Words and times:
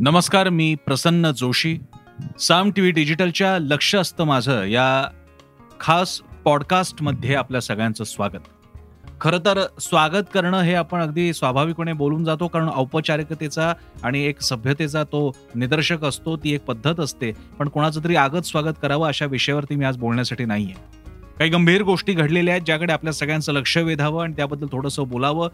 नमस्कार 0.00 0.48
मी 0.48 0.74
Prasanna 0.74 1.30
Joshi. 1.30 1.78
Saam 2.40 2.70
T 2.70 2.80
V 2.80 2.92
डिजिटलच्या 2.92 3.58
लक्ष 3.58 3.94
असतं 3.94 4.24
माझं 4.24 4.64
या 4.64 5.08
खास 5.80 6.20
पॉडकास्टमध्ये 6.44 7.34
आपल्या 7.34 7.60
सगळ्यांचं 7.60 8.04
स्वागत. 8.04 8.48
खरं 9.20 9.38
तर 9.38 9.66
स्वागत 9.80 10.22
करणं 10.34 10.60
हे 10.60 10.74
आपण 10.74 11.00
अगदी 11.00 11.32
स्वाभाविकपणे 11.32 11.92
बोलून 11.92 12.24
जातो 12.24 12.48
कारण 12.48 12.68
औपचारिकतेचा 12.74 13.74
आणि 14.02 14.24
एक 14.24 14.40
सभ्यतेचा 14.40 15.04
तो 15.04 15.36
निदर्शक 15.54 16.04
असतो 16.04 16.36
ती 16.36 16.54
एक 16.54 16.64
पद्धत 16.64 17.00
असते. 17.00 17.32
पण 17.58 17.68
कोणाचं 17.68 18.04
तरी 18.04 18.16
आगत 18.16 18.46
स्वागत 18.46 18.74
करावं 18.82 19.08
अशा 19.08 19.26
विषयावरती 19.26 19.76
मी 19.76 19.84
आज 19.84 19.96
बोलण्यासाठी 19.96 20.44
नाही 20.44 20.64
आहे 20.64 20.74
काही 21.38 21.50
गंभीर 21.50 21.82
गोष्टी 21.82 22.12
घडलेल्या 22.12 22.54
आहेत 22.54 22.62
ज्याकडे 22.66 22.92
आपल्या 22.92 23.12
सगळ्यांचं 23.12 23.52
लक्ष 23.52 23.78
वेधावं 23.78 24.22
आणि 24.22 24.32
त्याबद्दल 24.32 24.66
थोडंसं 24.72 25.08
बोलावं. 25.08 25.48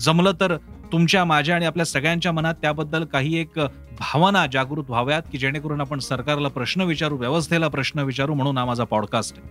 जमलं 0.00 0.32
तर 0.40 0.56
तुमच्या 0.92 1.24
माझ्या 1.24 1.54
आणि 1.54 1.66
आपल्या 1.66 1.86
सगळ्यांच्या 1.86 2.32
मनात 2.32 2.54
त्याबद्दल 2.54 3.04
काही 3.04 3.36
एक 3.36 3.58
भावना 4.00 4.46
जागृत 4.46 4.84
व्हाव्यात 4.88 5.22
की 5.32 5.38
जेणेकरून 5.38 5.80
आपण 5.80 5.98
सरकारला 5.98 6.48
प्रश्न 6.48 6.80
विचारू 6.80 7.16
व्यवस्थेला 7.16 7.68
प्रश्न 7.68 7.98
विचारू 7.98 8.34
म्हणून 8.34 8.58
हा 8.58 8.64
माझा 8.64 8.84
पॉडकास्ट 8.84 9.38
आहे. 9.38 9.48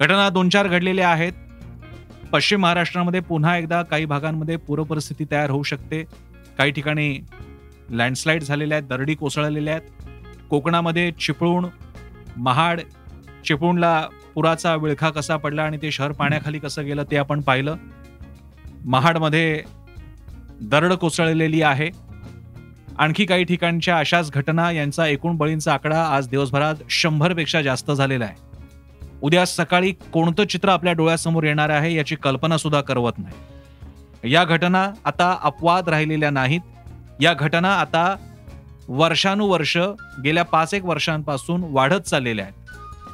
घटना 0.00 0.28
दोन 0.28 0.48
चार 0.48 0.68
घडलेल्या 0.68 1.08
आहेत. 1.08 1.32
पश्चिम 2.32 2.60
महाराष्ट्रामध्ये 2.60 3.20
पुन्हा 3.20 3.56
एकदा 3.58 3.82
काही 3.82 4.04
भागांमध्ये 4.04 4.56
पूरपरिस्थिती 4.56 5.24
तयार 5.30 5.50
होऊ 5.50 5.62
शकते. 5.62 6.04
काही 6.58 6.70
ठिकाणी 6.70 7.18
लँडस्लाईड 7.90 8.42
झालेल्या 8.42 8.78
आहेत 8.78 8.88
दरडी 8.88 9.14
कोसळलेल्या 9.14 9.74
आहेत. 9.74 9.90
कोकणामध्ये 10.50 11.12
चिपळूण 11.12 11.66
महाड 12.36 12.80
चिपळूणला 13.44 14.08
पुराचा 14.34 14.74
विळखा 14.74 15.10
कसा 15.10 15.36
पडला 15.36 15.62
आणि 15.62 15.78
ते 15.82 15.90
शहर 15.90 16.12
पाण्याखाली 16.12 16.58
कसं 16.58 16.84
गेलं 16.84 17.04
ते 17.10 17.16
आपण 17.16 17.40
पाहिलं. 17.40 17.76
महाडमध्ये 18.84 19.62
दरड 20.62 20.92
कोसळलेली 20.92 21.62
आहे. 21.62 21.90
आणखी 22.98 23.24
काही 23.24 23.44
ठिकाणच्या 23.44 23.98
अशाच 23.98 24.30
घटना 24.30 24.70
यांचा 24.70 25.06
एकूण 25.06 25.36
बळींचा 25.36 25.74
आकडा 25.74 26.04
आज 26.04 26.28
दिवसभरात 26.28 26.74
शंभरपेक्षा 26.90 27.62
जास्त 27.62 27.90
झालेला 27.90 28.24
आहे. 28.24 28.34
उद्या 29.22 29.46
सकाळी 29.46 29.92
कोणतं 29.92 30.46
चित्र 30.46 30.68
आपल्या 30.68 30.92
डोळ्यासमोर 30.92 31.44
येणार 31.44 31.68
आहे 31.68 31.94
याची 31.94 32.16
कल्पना 32.16 32.58
सुद्धा 32.58 32.80
करवत 32.80 33.12
नाही. 33.18 34.32
या 34.32 34.44
घटना 34.44 34.90
आता 35.04 35.38
अपवाद 35.42 35.88
राहिलेल्या 35.88 36.30
नाहीत. 36.30 36.60
या 37.20 37.34
घटना 37.34 37.74
आता 37.74 38.16
वर्षानुवर्ष 38.88 39.78
गेल्या 40.24 40.44
पाच 40.44 40.74
एक 40.74 40.84
वर्षांपासून 40.84 41.64
वाढत 41.70 42.00
चाललेल्या 42.00 42.44
आहेत. 42.44 42.70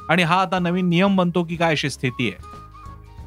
आणि 0.09 0.23
हा 0.23 0.41
आता 0.41 0.59
नवीन 0.59 0.89
नियम 0.89 1.15
बनतो 1.15 1.43
की 1.43 1.55
काय 1.55 1.71
अशी 1.71 1.89
स्थिती 1.89 2.27
आहे. 2.27 2.53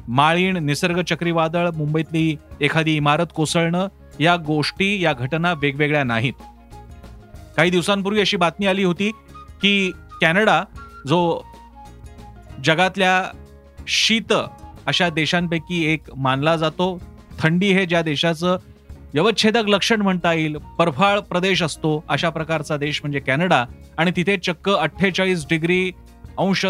माळीण 0.07 0.57
निसर्ग 0.57 1.01
चक्रीवादळ 1.01 1.69
मुंबईतली 1.75 2.37
एखादी 2.61 2.95
इमारत 2.95 3.25
कोसळणं 3.35 3.87
या 4.19 4.35
गोष्टी 4.35 5.03
या 5.03 5.13
घटना 5.13 5.53
वेगवेगळ्या 5.53 6.03
नाहीत. 6.03 6.33
काही 7.57 7.69
दिवसांपूर्वी 7.69 8.21
अशी 8.21 8.37
बातमी 8.37 8.65
आली 8.65 8.83
होती 8.83 9.11
की 9.61 9.91
कॅनडा 10.21 10.63
जो 11.07 11.41
जगातल्या 12.63 13.31
शीत 13.87 14.33
अशा 14.85 15.09
देशांपैकी 15.09 15.85
एक 15.85 16.01
मानला 16.15 16.55
जातो 16.55 17.01
थंडी 17.39 17.71
हे 17.73 17.85
ज्या 17.85 18.01
देशाचं 18.01 18.57
व्यवच्छेदक 19.13 19.67
लक्षण 19.67 20.01
म्हणता 20.01 20.33
येईल 20.33 20.57
बर्फाळ 20.77 21.19
प्रदेश 21.19 21.63
असतो 21.63 22.03
अशा 22.09 22.29
प्रकारचा 22.29 22.77
देश 22.77 23.01
म्हणजे 23.01 23.19
कॅनडा 23.19 23.65
आणि 23.97 24.11
तिथे 24.15 24.37
चक्क 24.37 24.69
अठ्ठेचाळीस 24.69 25.45
डिग्री 25.49 25.91
अंश 26.37 26.65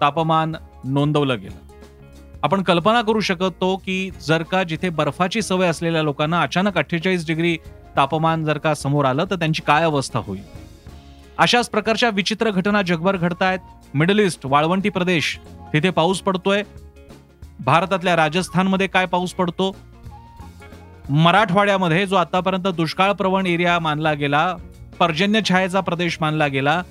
तापमान 0.00 0.54
नोंदवलं 0.84 1.40
गेलं. 1.40 1.67
आपण 2.42 2.62
कल्पना 2.62 3.00
करू 3.02 3.20
शकतो 3.20 3.76
की 3.76 4.10
जर 4.26 4.42
का 4.42 4.62
जिथे 4.62 4.88
बर्फाची 4.88 5.42
सवय 5.42 5.66
असलेल्या 5.66 6.02
लोकांना 6.02 6.40
अचानक 6.42 6.78
अठ्ठेचाळीस 6.78 7.26
डिग्री 7.26 7.56
तापमान 7.96 8.44
जर 8.44 8.58
का 8.58 8.74
समोर 8.74 9.04
आलं 9.04 9.24
तर 9.30 9.36
त्यांची 9.36 9.62
काय 9.62 9.84
अवस्था 9.84 10.18
होईल? 10.18 10.42
अशाच 11.38 11.68
प्रकारच्या 11.68 12.10
विचित्र 12.10 12.50
घटना 12.50 12.82
जगभर 12.82 13.16
घडतायत 13.16 13.94
मिडल 13.94 14.18
ईस्ट 14.18 14.46
वाळवंटी 14.46 14.88
प्रदेश 14.88 15.38
तिथे 15.72 15.90
पाऊस 15.90 16.20
पडतोय. 16.20 16.62
भारतातल्या 17.60 18.16
राजस्थानमध्ये 18.16 18.86
काय 18.86 19.06
पाऊस 19.06 19.32
पडतो? 19.34 19.74
मराठवाड्यामध्ये 21.10 22.06
जो 22.06 22.16
आतापर्यंत 22.16 22.66
दुष्काळ 22.66 23.12
प्रवण 23.12 23.46
एरिया 23.46 23.78
मानला 23.78 24.12
गेला 24.12 24.56
पर्जन्य 24.98 25.40
छायेचा 25.48 25.80
प्रदेश 25.80 26.18
मानला 26.20 26.46
गेला 26.46 26.82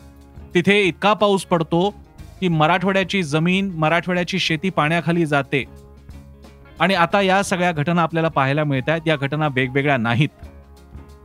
तिथे 0.53 0.81
इतका 0.81 1.13
पाऊस 1.13 1.45
पडतो 1.45 1.94
की 2.39 2.47
मराठवाड्याची 2.47 3.23
जमीन 3.23 3.71
मराठवाड्याची 3.75 4.39
शेती 4.39 4.69
पाण्याखाली 4.69 5.25
जाते. 5.25 5.63
आणि 6.79 6.93
आता 6.93 7.21
या 7.21 7.43
सगळ्या 7.43 7.71
घटना 7.71 8.01
आपल्याला 8.01 8.29
पाहायला 8.29 8.63
मिळत 8.63 8.89
आहेत 8.89 9.01
या 9.07 9.15
घटना 9.15 9.47
वेगवेगळ्या 9.47 9.97
नाहीत. 9.97 10.29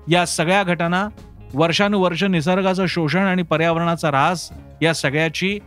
या 0.08 0.26
सगळ्या 0.26 0.62
घटना 0.62 1.08
वर्षानुवर्ष 1.54 2.24
निसर्गाचं 2.24 2.86
शोषण 2.86 3.20
आणि 3.20 3.42
पर्यावरणाचा 3.42 4.08
ऱ्हास 4.08 4.52
या 4.82 4.94
सगळ्याची 4.94 5.58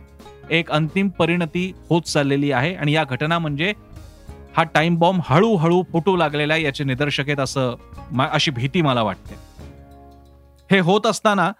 एक 0.50 0.70
अंतिम 0.70 1.08
परिणती 1.08 1.72
होत 1.88 2.02
चाललेली 2.02 2.52
आहे. 2.52 2.74
आणि 2.74 2.92
या 2.92 3.04
घटना 3.04 3.38
म्हणजे 3.38 3.72
हा 4.56 4.62
टाइम 4.62 4.96
बॉम्ब 4.96 5.20
हळूहळू 5.24 5.82
फुटू 5.92 6.16
लागलेला 6.16 6.54
आहे 6.54 6.64
याचे 6.64 6.84
निदर्शक 6.84 7.24
आहेत 7.26 7.40
असं 7.40 7.74
अशी 8.32 8.50
भीती 8.50 8.82
मला 8.82 9.02
वाटते. 9.02 9.34
हे 10.70 10.78
होत 10.78 11.06
असताना 11.06 11.52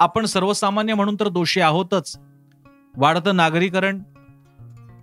आपण 0.00 0.24
सर्वसामान्य 0.24 0.94
म्हणून 0.94 1.16
तर 1.20 1.28
दोषी 1.28 1.60
आहोतच. 1.60 2.16
वाढतं 2.96 3.36
नागरीकरण 3.36 3.98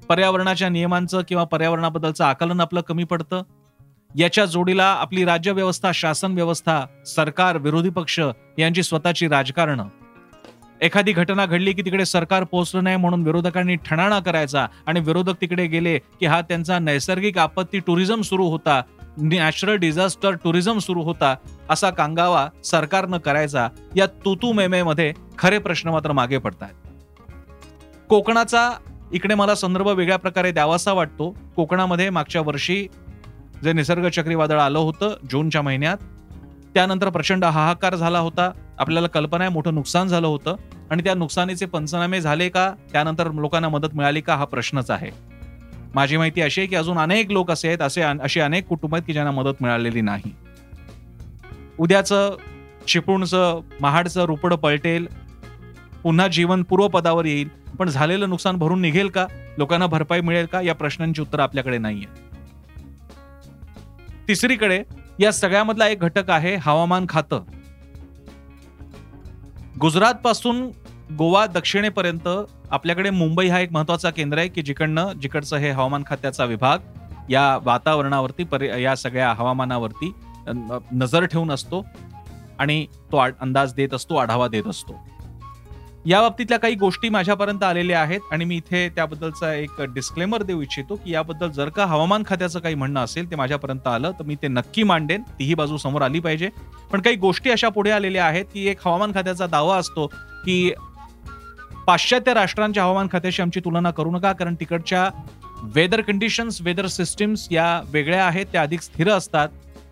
पर्यावरणाच्या 0.10 0.70
नियमांचं 0.70 1.22
किंवा 1.28 1.44
पर्यावरणाबद्दलचं 1.44 2.24
आकलन 2.24 2.62
आपलं 2.62 2.82
कमी 2.82 3.04
पडतं. 3.04 3.42
याच्या 4.16 4.46
जोडीला 4.46 4.86
आपली 4.86 5.26
राज्य 5.26 5.52
व्यवस्था 5.52 5.92
शासन 5.94 6.34
व्यवस्था 6.34 6.86
सरकार 7.06 7.58
विरोधी 7.58 7.90
पक्ष 7.90 8.20
यांची 8.58 8.84
स्वतःची 8.84 9.28
राजकारण. 9.28 9.82
एखादी 10.82 11.12
घटना 11.12 11.46
घडली 11.46 11.74
की 11.74 11.82
तिकडे 11.82 12.06
सरकार 12.06 12.44
पोहोचलं 12.44 12.84
नाही 12.84 12.96
म्हणून 12.96 13.24
विरोधकांनी 13.24 13.76
ठणाणा 13.76 14.20
करायचा 14.20 14.66
आणि 14.86 15.00
विरोधक 15.00 15.42
तिकडे 15.42 15.66
गेले 15.68 15.98
की 15.98 16.26
हा 16.26 16.42
त्यांचा 16.42 16.80
नैसर्गिक 16.80 17.38
आपत्ती 17.38 17.80
टुरिझम 17.80 18.22
सुरू 18.22 18.48
होता 18.50 18.82
नॅचरल 19.18 19.76
डिझास्टर 19.76 20.36
टुरिझम 20.44 20.78
सुरू 20.78 21.02
होता 21.02 21.36
असा 21.70 21.90
कांगावा 21.90 22.48
सरकारनं 22.64 23.18
करायचा. 23.18 23.68
या 23.96 24.06
तुतू 24.26 24.52
मेमेमध्ये 24.54 25.14
खरे 25.38 25.58
प्रश्न 25.58 25.90
मात्र 25.90 26.12
मागे 26.12 26.38
पडतात 26.38 26.89
कोकणाचा 28.09 28.72
इकडे 29.14 29.36
मला 29.36 29.56
संदर्भ 29.56 29.88
वेगळ्या 29.88 30.18
प्रकारे 30.18 30.52
द्यावासा 30.52 30.94
वाटतो. 30.94 31.38
कोकणामध्ये 31.56 32.09
मागच्या 32.09 32.42
वर्षी 32.42 32.88
जे 33.64 33.74
निसर्ग 33.74 34.09
चक्रीवादळ 34.09 34.59
आलं 34.59 34.80
होतं 34.80 35.16
जूनच्या 35.31 35.62
महिन्यात 35.62 35.97
त्यानंतर 36.74 37.09
प्रचंड 37.09 37.46
हाहाकार 37.46 37.96
झाला 37.96 38.20
होता. 38.20 38.52
आपल्याला 38.80 39.08
कल्पना 39.08 39.44
आहे 39.44 39.53
मोठं 39.53 39.75
नुकसान 39.75 40.08
झालं 40.08 40.28
होतं. 40.28 40.56
आणि 40.92 41.03
त्या 41.03 41.14
नुकसानीचे 41.14 41.66
पंचनामे 41.66 42.22
झाले 42.22 42.50
का 42.50 42.74
त्यानंतर 42.92 43.31
लोकांना 43.31 43.70
मदत 43.70 43.96
मिळाली 43.96 44.22
का 44.22 44.36
हा 44.36 44.46
प्रश्नच 44.46 44.91
आहे. 44.91 45.12
माझी 45.96 46.18
माहिती 46.18 46.41
अशी 46.41 46.62
आहे 46.62 46.68
की 46.68 46.76
अजून 46.76 46.97
अनेक 46.97 47.31
लोक 47.31 47.52
असे 47.52 47.68
आहेत 47.68 47.81
असे 47.81 48.02
अशी 48.02 48.40
अनेक 48.40 48.68
कुटुंब 48.68 48.96
आहेत 48.96 49.03
की 49.08 49.14
ज्यांना 49.14 49.31
मदत 49.31 49.62
मिळालेली 49.62 50.02
नाही. 50.02 50.36
उद्याचं 51.80 52.36
चिपळूणचं 52.88 53.59
महाडचं 53.81 54.26
रुपड 54.26 54.53
पलटेल 54.53 55.28
पुन्हा 56.04 56.28
जीवन 56.28 56.64
पूर्वपदावर 56.64 57.26
येईल. 57.26 57.50
पण 57.80 57.90
झालेलं 57.90 58.30
नुकसान 58.30 58.58
भरून 58.58 58.82
निघेल 58.82 59.08
का? 59.08 59.26
लोकांना 59.58 59.88
भरपाई 59.88 60.22
मिळेल 60.22 60.46
का? 60.46 60.62
या 60.62 60.76
प्रश्नांची 60.76 61.22
उत्तर 61.22 61.40
आपल्याकडे 61.40 61.78
नाहीये. 61.78 62.06
तिसरीकडे 64.28 64.84
या 65.20 65.32
सगळ्यामधला 65.32 65.88
एक 65.88 66.00
घटक 66.00 66.30
आहे 66.30 66.56
हवामान 66.56 67.06
खातं. 67.09 67.44
गुजरात 69.80 70.14
पासून 70.14 70.70
गोवा 71.18 71.46
दक्षिणेपर्यंत 71.46 72.28
आपल्याकडे 72.72 73.09
मुंबई 73.09 73.47
हा 73.47 73.59
एक 73.59 73.72
महत्त्वाचा 73.72 74.09
केंद्र 74.09 74.38
आहे 74.38 74.47
की 74.47 74.62
जिकडनं 74.62 75.12
जिकडचं 75.22 75.58
हे 75.58 75.70
हवामान 75.70 76.03
खात्याचा 76.08 76.46
विभाग 76.46 76.78
या 77.29 77.58
वातावरणावरती 77.64 78.44
या 78.84 78.96
सगळ्या 78.96 79.34
हवामानावरती 79.34 80.12
नजर 80.91 81.26
ठेवून 81.26 81.52
असतो 81.52 81.85
आणि 82.59 82.85
तो 83.12 83.18
अंदाज 83.18 83.73
देत 83.73 83.94
असतो 83.94 84.16
आढावा 84.16 84.47
देत 84.47 84.68
असतो. 84.68 85.09
या 86.05 86.19
बाबतीतल्या 86.22 86.57
काही 86.59 86.75
गोष्टी 86.75 87.09
माझ्यापर्यंत 87.09 87.63
आलेल्या 87.63 88.01
आहेत 88.01 88.19
आणि 88.31 88.46
मी 88.46 88.55
इथे 88.55 88.87
त्याबद्दलचा 88.90 89.53
एक 89.53 89.81
डिस्क्लेमर 89.93 90.43
देऊ 90.43 90.61
इच्छितो 90.61 90.96
की 90.96 91.11
याबद्दल 91.11 91.49
जर 91.51 91.69
का 91.69 91.85
हवामान 91.85 92.23
खात्याचं 92.28 92.59
काही 92.59 92.75
म्हणणं 92.75 92.99
असेल 92.99 93.29
ते 93.31 93.35
माझ्यापर्यंत 93.35 93.87
आलं 93.87 94.11
तर 94.19 94.23
मी 94.23 94.35
ते 94.41 94.47
नक्की 94.47 94.84
मांडेन. 94.84 95.22
तीही 95.40 95.53
बाजू 95.53 95.78
समोर 95.78 96.01
आली 96.01 96.19
पाहिजे. 96.19 96.49
पण 96.91 97.01
काही 97.01 97.16
गोष्टी 97.16 97.51
अशा 97.51 97.69
पुढे 97.69 97.91
आलेल्या 97.91 98.25
आहेत 98.25 98.46
की 98.53 98.66
एक 98.67 98.85
हवामान 98.85 99.11
खात्याचा 99.13 99.47
दावा 99.47 99.78
असतो 99.78 100.05
की 100.46 100.72
पाश्चात्य 101.87 102.34
राष्ट्रांच्या 102.34 102.84
हवामान 102.84 103.07
खात्याशी 103.11 103.41
आमची 103.41 103.59
तुलना 103.59 103.91
करू 103.91 104.11
नका 104.11 104.31
कारण 104.34 104.55
तिकडच्या 104.59 105.09
वेदर 105.75 106.01
कंडिशन्स 106.01 106.61
वेदर 106.61 106.87
सिस्टीम्स 106.87 107.47
या 107.51 107.81
वेगळ्या 107.85 108.25
आहेत 108.25 108.46
त्या 108.51 108.61
अधिक 108.61 108.81
स्थिर 108.81 109.09
असतात 109.11 109.49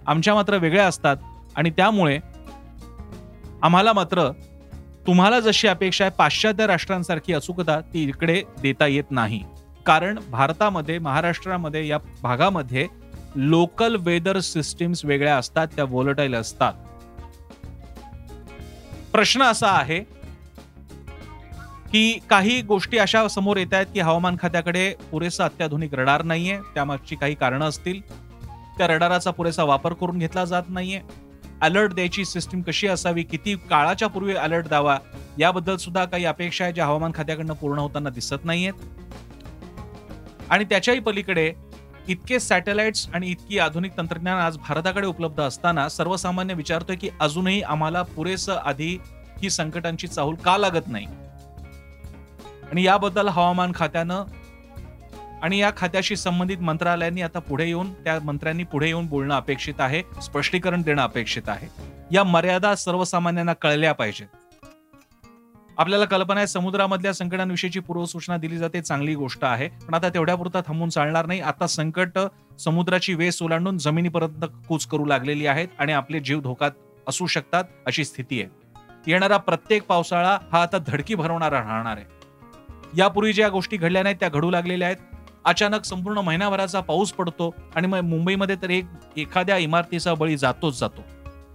आमच्या 0.08 0.34
मात्र 0.34 0.58
वेगळ्या 0.58 0.88
असतात. 0.88 1.18
आणि 1.56 1.70
त्यामुळे 1.70 2.20
आम्हाला 3.62 3.94
मात्र 3.94 4.30
तुम्हाला 5.08 5.40
जशी 5.40 5.68
अपेक्षा 5.68 6.04
आहे 6.04 6.12
पाश्चात्य 6.18 6.68
राष्ट्रांसारखी 6.68 7.34
अचूकता 7.34 7.80
ती 7.82 8.04
इकडे 8.04 8.44
देता 8.62 8.88
येत 8.88 9.12
नाही. 9.12 9.44
कारण 9.86 10.20
भारतामध्ये 10.32 11.00
महाराष्ट्रामध्ये 11.00 11.88
या 11.88 11.98
भागामध्ये 12.24 12.88
लोकल 13.36 13.96
वेदर 14.00 14.40
सिस्टीम्स 14.40 15.06
वेगळ्या 15.06 15.38
असतात 15.38 15.68
त्या 15.68 15.86
वोलटाईल 15.86 16.36
असतात. 16.36 16.74
प्रश्न 19.12 19.44
असा 19.44 19.68
आहे 19.68 20.00
की 21.92 22.20
काही 22.30 22.62
गोष्टी 22.62 22.98
अशा 22.98 23.28
समोर 23.28 23.58
येत 23.58 23.74
आहेत 23.74 23.86
की 23.94 24.00
हवामान 24.00 24.36
खात्याकडे 24.42 24.94
पुरेसा 25.12 25.46
अत्याधुनिक 25.46 25.94
रडार 25.94 26.24
नाहीये 26.24 26.60
त्यामागची 26.74 27.16
काही 27.16 27.36
कारणं 27.36 27.66
असतील. 27.66 28.02
त्या 28.78 28.88
रडाराचा 28.88 29.32
पुरेसा 29.32 29.64
वापर 29.64 29.94
करून 29.94 30.18
घेतला 30.18 30.46
जात 30.46 30.64
नाहीये. 30.70 31.02
अलर्ट 31.62 31.94
द्यायची 31.94 32.26
सिस्टीम 32.26 32.62
कशी 32.62 32.88
असावी 32.88 33.24
किती 33.24 33.56
काळाच्या 33.56 34.08
पूर्वी 34.08 34.36
अलर्ट 34.36 34.68
द्यावा 34.68 34.98
याबद्दल 35.40 35.78
सुद्धा 35.78 36.06
काही 36.06 36.26
अपेक्षा 36.26 36.64
आहे 36.64 36.74
ज्या 36.74 36.86
हवामान 36.86 37.12
खात्याकडनं 37.16 37.54
पूर्ण 37.54 37.80
होताना 37.80 38.10
दिसत 38.10 38.46
नाहीयेत. 38.46 38.74
आणि 40.50 40.64
त्याच्याही 40.64 41.00
पलीकडे 41.00 41.54
इतके 42.08 42.40
सॅटेलाइट्स 42.40 43.08
आणि 43.14 43.28
इतकी 43.28 43.60
आधुनिक 43.60 43.92
तंत्रज्ञान 43.98 44.38
आज 44.38 44.58
भारताकडे 44.58 45.08
उपलब्ध 45.08 45.42
असताना 45.42 45.90
सर्वसामान्य 45.90 46.54
विचारतोय 46.54 46.96
की 46.96 47.10
अजूनही 47.20 47.62
आम्हाला 47.62 48.02
पुरेसं 48.02 48.54
आधी 48.54 48.98
ही 49.42 49.50
संकटांची 49.50 50.08
चाहूल 50.08 50.36
का 50.36 50.58
लागत 50.58 50.88
नाही? 50.88 51.06
आणि 52.72 52.84
याबद्दल 52.84 53.28
हवामान 53.28 53.72
खात्यानं 53.76 54.24
आणि 55.42 55.58
या 55.58 55.72
खात्याशी 55.78 56.16
संबंधित 56.16 56.58
मंत्रालयांनी 56.58 57.22
आता 57.22 57.40
पुढे 57.40 57.66
येऊन 57.66 57.94
त्या 57.94 58.20
मंत्र्यांनी 58.24 58.64
पुढे 58.64 58.88
येऊन 58.88 59.08
बोलणं 59.08 59.36
अपेक्षित 59.36 59.74
आहे 59.80 60.04
स्पष्टीकरण 60.22 60.82
देणं 60.82 61.02
अपेक्षित 61.02 61.50
आहे. 61.50 61.68
या 62.12 62.24
मर्यादा 62.24 62.76
सर्वसामान्यांना 62.76 63.54
कळल्या 63.54 63.94
पाहिजेत. 63.94 64.28
आपल्याला 65.78 66.06
कल्पना 66.06 66.40
आहे 66.40 66.48
समुद्रामधल्या 66.48 67.14
संकटांविषयीची 67.14 67.80
पूर्वसूचना 67.80 68.38
दिली 68.38 68.58
जाते 68.58 68.82
चांगली 68.82 69.16
गोष्ट 69.16 69.46
आहे. 69.46 69.68
पण 69.68 69.94
आता 69.94 70.10
तेवढ्यापुरता 70.10 70.62
थांबून 70.62 70.90
चालणार 70.90 71.26
नाही. 71.26 71.40
आता 71.40 71.68
संकट 71.68 72.20
समुद्राची 72.60 73.14
वेस 73.14 73.42
ओलांडून 73.42 73.78
जमिनीपर्यंत 73.78 74.46
कूच 74.68 74.86
करू 74.86 75.06
लागलेली 75.06 75.48
आहेत 75.48 75.68
आणि 75.80 75.94
आपले 75.94 76.20
जीव 76.20 76.40
धोक्यात 76.40 76.72
असू 77.08 77.28
शकतात 77.28 77.64
अशी 77.86 78.06
स्थिती 78.06 78.42
आहे. 78.42 78.50
येणारा 79.08 79.38
प्रत्येक 79.38 79.84
पावसाळा 79.84 80.38
हा 80.52 80.62
आता 80.62 80.78
धडकी 80.88 81.16
भरवणारा 81.16 81.60
राहणार 81.60 81.98
आहे. 81.98 82.06
यापूर्वी 82.98 83.34
ज्या 83.34 83.50
गोष्टी 83.50 83.78
घडल्या 83.78 84.04
नाहीत 84.04 84.18
त्या 84.20 84.30
घडू 84.30 84.52
लागलेल्या 84.52 84.88
आहेत. 84.88 85.17
अचानक 85.48 85.84
संपूर्ण 85.86 86.18
महिनाभराचा 86.18 86.80
पाऊस 86.80 87.12
पडतो 87.12 87.56
आणि 87.76 87.88
मग 87.88 88.00
मुंबईमध्ये 88.00 88.56
तर 88.56 88.70
एक 88.70 88.86
एखाद्या 89.18 89.58
इमारतीचा 89.58 90.14
बळी 90.14 90.38
जातोच 90.38 90.80
जातो. 90.80 91.02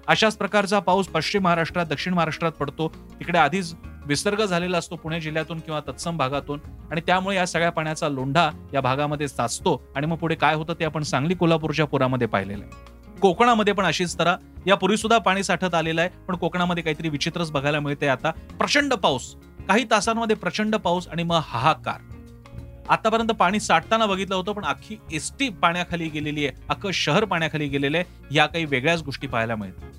अशाच 0.06 0.36
प्रकारचा 0.36 0.78
पाऊस 0.78 1.06
पश्चिम 1.06 1.42
महाराष्ट्रात 1.42 1.86
दक्षिण 1.86 2.14
महाराष्ट्रात 2.14 2.52
पडतो. 2.52 2.88
तिकडे 2.88 3.38
आधीच 3.38 3.74
विसर्ग 4.06 4.44
झालेला 4.44 4.78
असतो 4.78 4.96
पुणे 4.96 5.20
जिल्ह्यातून 5.20 5.58
किंवा 5.58 5.80
तत्सम 5.80 6.16
भागातून 6.16 6.60
आणि 6.90 7.00
त्यामुळे 7.00 7.36
या 7.36 7.46
सगळ्या 7.46 7.70
पाण्याचा 7.70 8.08
लोंढा 8.08 8.50
या 8.74 8.80
भागामध्ये 8.80 9.28
साचतो 9.28 9.82
आणि 9.96 10.06
मग 10.06 10.16
पुढे 10.16 10.34
काय 10.34 10.54
होतं 10.54 10.74
ते 10.80 10.84
आपण 10.84 11.02
सांगली 11.02 11.34
कोल्हापूरच्या 11.34 11.86
पुरामध्ये 11.86 12.26
पाहिलेलं 12.26 12.64
आहे. 12.64 13.20
कोकणामध्ये 13.20 13.74
पण 13.74 13.84
अशीच 13.84 14.18
तरा 14.18 14.36
यापूर्वी 14.66 14.96
सुद्धा 14.96 15.18
पाणी 15.18 15.42
साठत 15.42 15.74
आलेलं 15.74 16.00
आहे 16.00 16.10
पण 16.28 16.36
कोकणामध्ये 16.36 16.82
काहीतरी 16.82 17.08
विचित्रच 17.08 17.50
बघायला 17.50 17.80
मिळते 17.80 18.08
आता. 18.08 18.30
प्रचंड 18.30 18.94
पाऊस. 18.94 19.34
काही 19.68 19.84
तासांमध्ये 19.90 20.36
प्रचंड 20.36 20.76
पाऊस 20.76 21.08
आणि 21.08 21.22
मग 21.22 21.40
हाहाकार. 21.42 22.11
आतापर्यंत 22.88 23.28
पाणी 23.28 23.60
साठताना 23.60 24.06
बघितलं 24.06 24.34
होतं 24.34 24.52
पण 24.52 24.64
अख्खी 24.64 24.96
एसटी 25.12 25.48
पाण्याखाली 25.48 26.08
गेलेली 26.08 26.46
आहे 26.46 26.64
अख्खं 26.68 26.90
शहर 26.90 27.24
पाण्याखाली 27.24 27.68
गेलेलं 27.68 27.98
आहे 27.98 28.34
या 28.34 28.46
काही 28.46 28.64
वेगळ्याच 28.64 29.02
गोष्टी 29.02 29.26
पाहायला 29.26 29.56
मिळतात. 29.56 29.90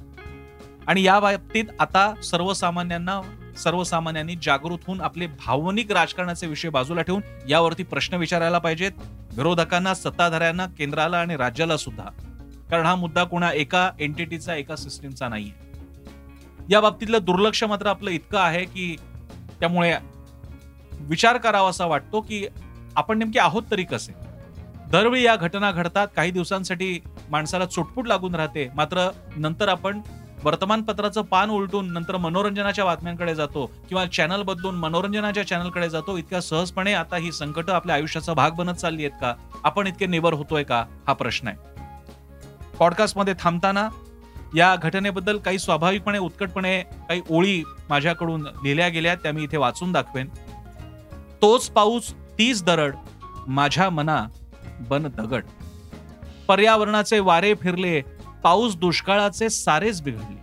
आणि 0.87 1.03
या 1.03 1.19
बाबतीत 1.19 1.63
आता 1.79 2.13
सर्वसामान्यांना 2.23 3.21
सर्वसामान्यांनी 3.57 4.35
जागृत 4.43 4.77
होऊन 4.87 5.01
आपले 5.01 5.27
भावनिक 5.27 5.91
राजकारणाचे 5.91 6.47
विषय 6.47 6.69
बाजूला 6.69 7.01
ठेवून 7.01 7.21
यावरती 7.49 7.83
प्रश्न 7.83 8.13
विचारायला 8.13 8.57
पाहिजेत. 8.57 8.91
विरोधकांना 9.37 9.93
सत्ताधाऱ्यांना 9.93 10.65
केंद्राला 10.65 11.17
आणि 11.17 11.37
राज्याला 11.37 11.77
सुद्धा. 11.77 12.03
कारण 12.69 12.85
हा 12.85 12.95
मुद्दा 12.95 13.23
कोणा 13.23 13.51
एका 13.51 13.91
एंटिटीचा 13.99 14.55
एका 14.55 14.75
सिस्टीमचा 14.75 15.29
नाहीये. 15.29 15.51
या 16.69 16.81
बाबतीतलं 16.81 17.17
दुर्लक्ष 17.21 17.63
मात्र 17.63 17.87
आपलं 17.87 18.09
इतकं 18.09 18.39
आहे 18.39 18.65
की 18.65 18.95
त्यामुळे 19.59 19.95
विचार 20.91 21.37
करावा 21.37 21.69
असा 21.69 21.85
वाटतो 21.85 22.21
की 22.21 22.47
आपण 22.95 23.17
नेमके 23.17 23.39
आहोत 23.39 23.63
तरी 23.71 23.83
कसे? 23.83 24.13
दरवेळी 24.91 25.23
या 25.23 25.35
घटना 25.35 25.71
घडतात 25.71 26.07
काही 26.15 26.31
दिवसांसाठी 26.31 26.99
माणसाला 27.29 27.65
चुटपुट 27.65 28.07
लागून 28.07 28.35
राहते. 28.35 28.69
मात्र 28.75 29.09
नंतर 29.37 29.67
आपण 29.67 30.01
वर्तमानपत्राचं 30.43 31.21
पान 31.21 31.49
उलटून 31.49 31.91
नंतर 31.93 32.17
मनोरंजनाच्या 32.17 32.85
बातम्यांकडे 32.85 33.35
जातो 33.35 33.65
किंवा 33.89 34.05
चॅनल 34.05 34.41
बदलून 34.41 34.75
मनोरंजनाच्या 34.75 35.47
चॅनलकडे 35.47 35.89
जातो. 35.89 36.17
इतक्या 36.17 36.41
सहजपणे 36.41 36.93
आता 36.93 37.15
ही 37.15 37.31
संकट 37.31 37.69
आपल्या 37.69 37.95
आयुष्याचा 37.95 38.33
भाग 38.33 38.51
बनत 38.51 38.73
चालली 38.73 39.05
आहेत 39.05 39.21
का? 39.21 39.33
आपण 39.63 39.87
इतके 39.87 40.05
निवर 40.05 40.33
होतोय 40.33 40.63
का? 40.63 40.85
हा 41.07 41.13
प्रश्न 41.13 41.47
आहे. 41.47 41.57
पॉडकास्टमध्ये 42.79 43.33
थांबताना 43.39 43.89
या 44.55 44.75
घटनेबद्दल 44.75 45.37
काही 45.37 45.59
स्वाभाविकपणे 45.59 46.17
उत्कटपणे 46.17 46.81
काही 46.81 47.21
ओळी 47.29 47.63
माझ्याकडून 47.89 48.41
लिहिल्या 48.41 48.87
गेल्या 48.87 49.15
त्या 49.15 49.31
मी 49.31 49.43
इथे 49.43 49.57
वाचून 49.57 49.91
दाखवेन. 49.91 50.27
तोच 51.41 51.69
पाऊस 51.69 52.13
तीच 52.39 52.63
दरड 52.63 52.95
माझ्या 53.47 53.89
मना 53.89 54.25
बन 54.79 55.07
दगड. 55.17 55.43
पर्यावरणाचे 56.47 57.19
वारे 57.19 57.53
फिरले 57.53 58.01
पाऊस 58.43 58.75
दुष्काळाचे 58.75 59.49
सारेच 59.49 60.01
बिघडले. 60.01 60.41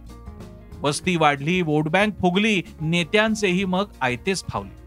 वस्ती 0.81 1.17
वाढली 1.17 1.63
वोट 1.63 1.89
बँक 1.89 2.21
फुगली 2.21 2.63
नेत्यांचेही 2.81 3.65
मग 3.65 3.85
आयतेच 4.01 4.45
फावले. 4.49 4.79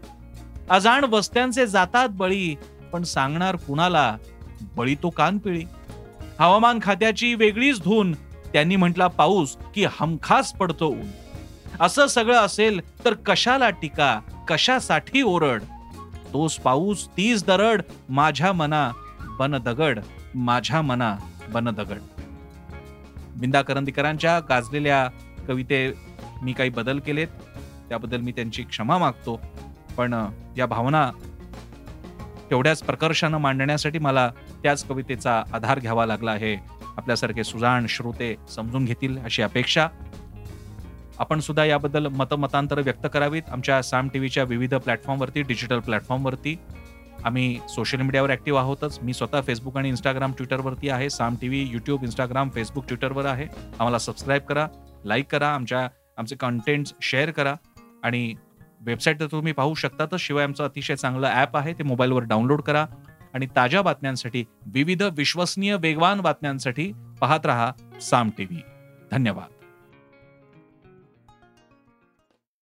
अजाण 0.70 1.04
वस्त्यांचे 1.04 1.66
जातात 1.66 2.08
बळी 2.08 2.56
पण 2.92 3.02
सांगणार 3.02 3.56
कुणाला 3.56 4.16
बळी 4.60 4.94
तो 4.94 5.10
कान 5.10 5.38
पिळी. 5.38 5.64
हवामान 6.38 6.78
खात्याची 6.82 7.34
वेगळीच 7.34 7.80
धून 7.82 8.12
त्यांनी 8.52 8.76
म्हटला 8.76 9.06
पाऊस 9.06 9.56
की 9.74 9.84
हमखास 10.00 10.52
पडतो 10.52 10.86
ऊन. 10.86 11.10
असं 11.80 12.06
सगळं 12.06 12.38
असेल 12.38 13.04
तर 13.04 13.14
कशाला 13.14 13.70
टीका 13.70 14.20
कशासाठी 14.48 15.22
ओरड? 15.22 15.62
तोच 16.34 16.56
पाऊस 16.58 17.08
तीच 17.08 17.44
दरड 17.44 17.82
माझ्या 18.08 18.52
मना 18.52 18.90
बन 19.38 19.56
दगड 19.62 19.98
माझ्या 20.34 20.82
मना 20.82 21.16
बन 21.48 21.64
दगड. 21.64 21.98
बिंदा 23.36 23.62
करंदीकरांच्या 23.62 24.38
गाजलेल्या 24.48 25.08
कविते 25.48 25.92
मी 26.42 26.52
काही 26.52 26.70
बदल 26.70 26.98
केलेत 26.98 27.28
त्याबद्दल 27.88 28.20
मी 28.20 28.32
त्यांची 28.32 28.62
क्षमा 28.62 28.98
मागतो 28.98 29.40
पण 29.96 30.14
या 30.56 30.66
भावना 30.66 31.10
तेवढ्याच 32.50 32.82
प्रकर्षानं 32.82 33.38
मांडण्यासाठी 33.38 33.98
मला 33.98 34.30
त्याच 34.62 34.84
कवितेचा 34.84 35.42
आधार 35.52 35.78
घ्यावा 35.78 36.06
लागला 36.06 36.30
आहे. 36.30 36.54
आपल्यासारखे 36.96 37.44
सुजाण 37.44 37.86
श्रोते 37.88 38.34
समजून 38.48 38.84
घेतील 38.84 39.18
अशी 39.18 39.42
अपेक्षा. 39.42 39.88
आपण 41.18 41.40
सुद्धा 41.40 41.64
याबद्दल 41.64 42.06
मतमतांतर 42.06 42.80
व्यक्त 42.80 43.06
करावीत. 43.14 43.42
आमच्या 43.50 43.82
साम 43.82 44.08
टीव्हीच्या 44.08 44.44
विविध 44.44 44.74
प्लॅटफॉर्मवरती 44.74 45.42
डिजिटल 45.42 45.78
प्लॅटफॉर्मवरती. 45.78 46.58
आम्ही 47.24 47.58
सोशल 47.68 48.00
मीडियावर 48.00 48.30
ॲक्टिव्ह 48.30 48.58
आहोतच. 48.58 48.98
मी 49.02 49.14
स्वतः 49.14 49.40
फेसबुक 49.40 49.76
आणि 49.76 49.88
इंस्टाग्राम 49.88 50.32
ट्विटरवरती 50.32 50.88
आहे. 50.88 51.10
Saam 51.10 51.36
T 51.40 51.48
V 51.48 51.68
YouTube 51.72 52.04
Instagram 52.04 52.48
Facebook 52.54 52.84
ट्विटरवर 52.88 53.24
आहे. 53.24 53.44
आम्हाला 53.44 53.98
सबस्क्राईब 53.98 54.42
करा 54.42 54.66
लाईक 55.04 55.26
करा 55.32 55.54
आमच्या 55.54 55.88
आमचे 56.16 56.36
कंटेंट्स 56.36 56.92
शेअर 57.02 57.30
करा. 57.30 57.54
आणि 58.02 58.34
वेबसाईट 58.80 59.20
तर 59.20 59.26
तुम्ही 59.26 59.52
पाहू 59.52 59.74
शकतातच. 59.74 60.20
शिवाय 60.20 60.44
आमचं 60.44 60.64
अतिशय 60.64 60.96
चांगलं 60.96 61.26
ॲप 61.26 61.56
आहे. 61.56 61.72
ते 61.72 61.82
मोबाईलवर 61.82 62.22
डाउनलोड 62.22 62.62
करा. 62.62 62.86
आणि 63.34 63.46
ताज्या 63.56 63.82
बातम्यांसाठी 63.82 64.44
विविध 64.66 65.02
विश्वसनीय 65.02 65.76
वेगवान 65.76 66.20
बातम्यांसाठी 66.20 66.92
पाहत 67.20 67.46
रहा 67.46 67.72
साम 68.00 68.30
टी 68.38 68.44
व्ही 68.44 68.60
धन्यवाद. 69.12 69.53